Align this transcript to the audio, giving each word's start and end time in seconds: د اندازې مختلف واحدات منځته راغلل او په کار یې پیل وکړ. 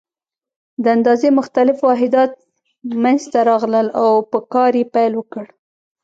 د 0.83 0.85
اندازې 0.95 1.29
مختلف 1.39 1.77
واحدات 1.87 2.31
منځته 3.03 3.39
راغلل 3.51 3.87
او 4.01 4.11
په 4.31 4.39
کار 4.53 4.71
یې 4.79 4.85
پیل 4.95 5.13
وکړ. 5.17 5.45